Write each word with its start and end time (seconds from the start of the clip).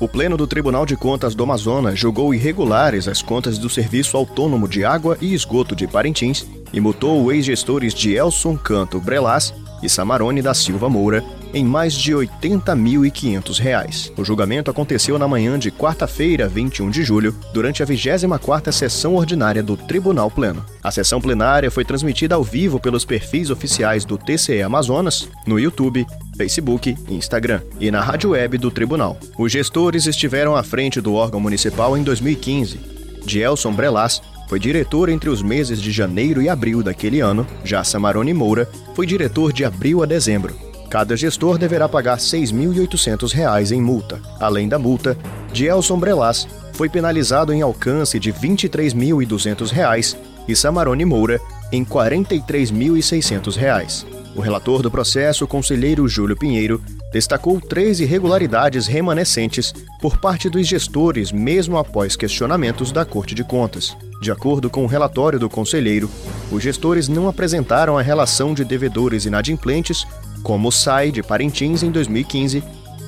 O 0.00 0.08
Pleno 0.08 0.34
do 0.34 0.46
Tribunal 0.46 0.86
de 0.86 0.96
Contas 0.96 1.34
do 1.34 1.42
Amazonas 1.42 1.98
julgou 1.98 2.34
irregulares 2.34 3.06
as 3.06 3.20
contas 3.20 3.58
do 3.58 3.68
Serviço 3.68 4.16
Autônomo 4.16 4.66
de 4.66 4.82
Água 4.82 5.18
e 5.20 5.34
Esgoto 5.34 5.76
de 5.76 5.86
Parintins 5.86 6.46
e 6.72 6.80
multou 6.80 7.22
os 7.22 7.34
ex-gestores 7.34 7.92
de 7.92 8.14
Elson 8.14 8.56
Canto 8.56 8.98
Brelas 8.98 9.52
e 9.82 9.90
Samarone 9.90 10.40
da 10.40 10.54
Silva 10.54 10.88
Moura 10.88 11.22
em 11.52 11.64
mais 11.64 11.92
de 11.92 12.14
R$ 12.14 12.26
80.500. 12.26 14.12
O 14.16 14.24
julgamento 14.24 14.70
aconteceu 14.70 15.18
na 15.18 15.28
manhã 15.28 15.58
de 15.58 15.70
quarta-feira, 15.70 16.48
21 16.48 16.88
de 16.88 17.02
julho, 17.02 17.36
durante 17.52 17.82
a 17.82 17.86
24ª 17.86 18.72
sessão 18.72 19.16
ordinária 19.16 19.62
do 19.62 19.76
Tribunal 19.76 20.30
Pleno. 20.30 20.64
A 20.82 20.90
sessão 20.90 21.20
plenária 21.20 21.70
foi 21.70 21.84
transmitida 21.84 22.36
ao 22.36 22.44
vivo 22.44 22.80
pelos 22.80 23.04
perfis 23.04 23.50
oficiais 23.50 24.06
do 24.06 24.16
TCE 24.16 24.62
Amazonas, 24.62 25.28
no 25.46 25.58
YouTube, 25.58 26.06
Facebook 26.40 26.96
e 27.06 27.14
Instagram, 27.14 27.60
e 27.78 27.90
na 27.90 28.00
rádio 28.00 28.30
web 28.30 28.56
do 28.56 28.70
tribunal. 28.70 29.18
Os 29.36 29.52
gestores 29.52 30.06
estiveram 30.06 30.56
à 30.56 30.62
frente 30.62 30.98
do 30.98 31.12
órgão 31.12 31.38
municipal 31.38 31.98
em 31.98 32.02
2015. 32.02 32.80
Dielson 33.26 33.74
Brelas 33.74 34.22
foi 34.48 34.58
diretor 34.58 35.10
entre 35.10 35.28
os 35.28 35.42
meses 35.42 35.82
de 35.82 35.92
janeiro 35.92 36.40
e 36.40 36.48
abril 36.48 36.82
daquele 36.82 37.20
ano, 37.20 37.46
já 37.62 37.84
Samarone 37.84 38.32
Moura 38.32 38.66
foi 38.94 39.04
diretor 39.04 39.52
de 39.52 39.66
abril 39.66 40.02
a 40.02 40.06
dezembro. 40.06 40.56
Cada 40.88 41.14
gestor 41.14 41.58
deverá 41.58 41.86
pagar 41.86 42.16
R$ 42.16 42.22
6.800 42.22 43.72
em 43.72 43.82
multa. 43.82 44.18
Além 44.40 44.66
da 44.66 44.78
multa, 44.78 45.18
Dielson 45.52 45.98
Brelas 45.98 46.48
foi 46.72 46.88
penalizado 46.88 47.52
em 47.52 47.60
alcance 47.60 48.18
de 48.18 48.30
R$ 48.30 48.48
23.200 48.48 50.16
e 50.48 50.56
Samarone 50.56 51.04
Moura 51.04 51.38
em 51.70 51.82
R$ 51.82 51.90
43.600. 51.90 54.19
O 54.34 54.40
relator 54.40 54.80
do 54.80 54.90
processo, 54.90 55.44
o 55.44 55.48
conselheiro 55.48 56.06
Júlio 56.06 56.36
Pinheiro, 56.36 56.80
destacou 57.12 57.60
três 57.60 57.98
irregularidades 57.98 58.86
remanescentes 58.86 59.74
por 60.00 60.18
parte 60.18 60.48
dos 60.48 60.66
gestores, 60.66 61.32
mesmo 61.32 61.76
após 61.76 62.14
questionamentos 62.14 62.92
da 62.92 63.04
Corte 63.04 63.34
de 63.34 63.42
Contas. 63.42 63.96
De 64.22 64.30
acordo 64.30 64.70
com 64.70 64.84
o 64.84 64.86
relatório 64.86 65.38
do 65.38 65.48
conselheiro, 65.48 66.08
os 66.52 66.62
gestores 66.62 67.08
não 67.08 67.28
apresentaram 67.28 67.98
a 67.98 68.02
relação 68.02 68.54
de 68.54 68.64
devedores 68.64 69.24
inadimplentes 69.24 70.06
como 70.42 70.68
o 70.68 70.72
SAI 70.72 71.10
de 71.10 71.22
Parintins 71.22 71.82
em 71.82 71.90
2015, 71.90 72.62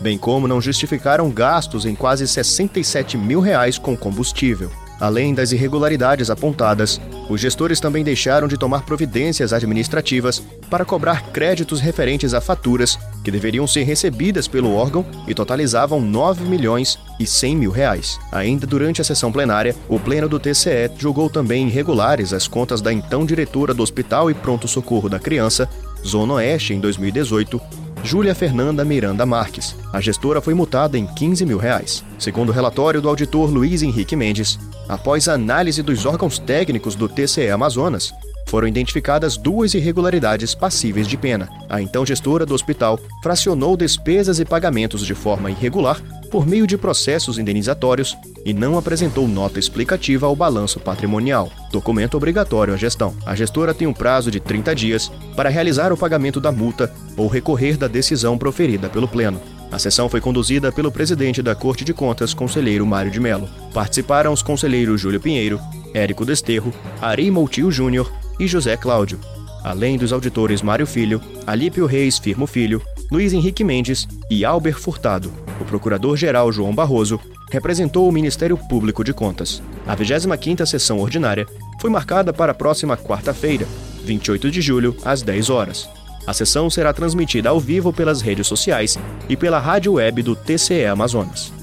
bem 0.00 0.16
como 0.16 0.46
não 0.46 0.60
justificaram 0.60 1.30
gastos 1.30 1.84
em 1.84 1.94
quase 1.94 2.26
67 2.28 3.16
mil 3.16 3.40
reais 3.40 3.76
com 3.76 3.96
combustível. 3.96 4.70
Além 5.00 5.32
das 5.32 5.52
irregularidades 5.52 6.28
apontadas, 6.28 7.00
os 7.28 7.40
gestores 7.40 7.78
também 7.78 8.02
deixaram 8.02 8.48
de 8.48 8.56
tomar 8.56 8.84
providências 8.84 9.52
administrativas 9.52 10.42
para 10.68 10.84
cobrar 10.84 11.30
créditos 11.30 11.80
referentes 11.80 12.34
a 12.34 12.40
faturas 12.40 12.98
que 13.22 13.30
deveriam 13.30 13.66
ser 13.66 13.84
recebidas 13.84 14.48
pelo 14.48 14.74
órgão 14.74 15.04
e 15.26 15.34
totalizavam 15.34 16.00
9 16.00 16.44
milhões 16.44 16.98
e 17.20 17.26
100 17.26 17.56
mil 17.56 17.70
reais. 17.70 18.18
Ainda 18.32 18.66
durante 18.66 19.00
a 19.00 19.04
sessão 19.04 19.30
plenária, 19.30 19.74
o 19.88 20.00
Pleno 20.00 20.28
do 20.28 20.40
TCE 20.40 20.90
julgou 20.98 21.30
também 21.30 21.68
irregulares 21.68 22.32
as 22.32 22.48
contas 22.48 22.80
da 22.80 22.92
então 22.92 23.24
diretora 23.24 23.72
do 23.72 23.82
Hospital 23.82 24.30
e 24.30 24.34
Pronto 24.34 24.66
Socorro 24.66 25.08
da 25.08 25.18
Criança, 25.18 25.68
Zona 26.06 26.34
Oeste, 26.34 26.74
em 26.74 26.80
2018, 26.80 27.60
Júlia 28.02 28.34
Fernanda 28.34 28.84
Miranda 28.84 29.26
Marques. 29.26 29.76
A 29.92 30.00
gestora 30.00 30.40
foi 30.40 30.54
multada 30.54 30.96
em 30.96 31.06
15 31.06 31.44
mil 31.44 31.58
reais. 31.58 32.04
Segundo 32.18 32.50
o 32.50 32.52
relatório 32.52 33.02
do 33.02 33.08
auditor 33.08 33.50
Luiz 33.50 33.82
Henrique 33.82 34.16
Mendes, 34.16 34.58
após 34.88 35.28
análise 35.28 35.82
dos 35.82 36.06
órgãos 36.06 36.38
técnicos 36.38 36.94
do 36.94 37.08
TCE 37.08 37.50
Amazonas, 37.50 38.12
foram 38.46 38.66
identificadas 38.66 39.36
duas 39.36 39.74
irregularidades 39.74 40.54
passíveis 40.54 41.06
de 41.06 41.16
pena. 41.18 41.48
A 41.68 41.82
então 41.82 42.06
gestora 42.06 42.46
do 42.46 42.54
hospital 42.54 42.98
fracionou 43.22 43.76
despesas 43.76 44.40
e 44.40 44.44
pagamentos 44.44 45.04
de 45.04 45.14
forma 45.14 45.50
irregular 45.50 46.00
por 46.28 46.46
meio 46.46 46.66
de 46.66 46.76
processos 46.76 47.38
indenizatórios 47.38 48.16
e 48.44 48.52
não 48.52 48.78
apresentou 48.78 49.26
nota 49.26 49.58
explicativa 49.58 50.26
ao 50.26 50.36
balanço 50.36 50.78
patrimonial, 50.78 51.50
documento 51.72 52.16
obrigatório 52.16 52.74
à 52.74 52.76
gestão. 52.76 53.14
A 53.26 53.34
gestora 53.34 53.74
tem 53.74 53.86
um 53.88 53.92
prazo 53.92 54.30
de 54.30 54.40
30 54.40 54.74
dias 54.74 55.10
para 55.34 55.48
realizar 55.48 55.92
o 55.92 55.96
pagamento 55.96 56.40
da 56.40 56.52
multa 56.52 56.92
ou 57.16 57.26
recorrer 57.26 57.76
da 57.76 57.88
decisão 57.88 58.38
proferida 58.38 58.88
pelo 58.88 59.08
Pleno. 59.08 59.40
A 59.70 59.78
sessão 59.78 60.08
foi 60.08 60.20
conduzida 60.20 60.72
pelo 60.72 60.90
presidente 60.90 61.42
da 61.42 61.54
Corte 61.54 61.84
de 61.84 61.92
Contas, 61.92 62.32
conselheiro 62.32 62.86
Mário 62.86 63.10
de 63.10 63.20
Mello. 63.20 63.48
Participaram 63.74 64.32
os 64.32 64.42
conselheiros 64.42 65.00
Júlio 65.00 65.20
Pinheiro, 65.20 65.60
Érico 65.92 66.24
Desterro, 66.24 66.72
Ari 67.00 67.30
Moutinho 67.30 67.70
Júnior 67.70 68.10
e 68.40 68.46
José 68.46 68.76
Cláudio, 68.76 69.18
além 69.62 69.98
dos 69.98 70.12
auditores 70.12 70.62
Mário 70.62 70.86
Filho, 70.86 71.20
Alípio 71.46 71.84
Reis 71.86 72.18
Firmo 72.18 72.46
Filho, 72.46 72.80
Luiz 73.10 73.32
Henrique 73.32 73.64
Mendes 73.64 74.06
e 74.30 74.44
Albert 74.44 74.78
Furtado. 74.78 75.47
O 75.60 75.64
procurador-geral 75.64 76.52
João 76.52 76.74
Barroso 76.74 77.20
representou 77.50 78.08
o 78.08 78.12
Ministério 78.12 78.56
Público 78.56 79.02
de 79.02 79.12
Contas. 79.12 79.62
A 79.86 79.96
25ª 79.96 80.64
sessão 80.66 80.98
ordinária 80.98 81.46
foi 81.80 81.90
marcada 81.90 82.32
para 82.32 82.52
a 82.52 82.54
próxima 82.54 82.96
quarta-feira, 82.96 83.66
28 84.04 84.50
de 84.50 84.60
julho, 84.60 84.96
às 85.04 85.22
10 85.22 85.50
horas. 85.50 85.88
A 86.26 86.32
sessão 86.32 86.68
será 86.68 86.92
transmitida 86.92 87.48
ao 87.48 87.58
vivo 87.58 87.92
pelas 87.92 88.20
redes 88.20 88.46
sociais 88.46 88.98
e 89.28 89.36
pela 89.36 89.58
rádio 89.58 89.94
web 89.94 90.22
do 90.22 90.36
TCE 90.36 90.84
Amazonas. 90.84 91.57